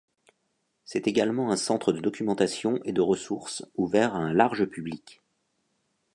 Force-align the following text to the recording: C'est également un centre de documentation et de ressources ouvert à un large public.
C'est 0.83 1.07
également 1.07 1.51
un 1.51 1.55
centre 1.55 1.93
de 1.93 1.99
documentation 1.99 2.79
et 2.85 2.91
de 2.91 3.01
ressources 3.01 3.63
ouvert 3.75 4.15
à 4.15 4.17
un 4.17 4.33
large 4.33 4.65
public. 4.65 5.21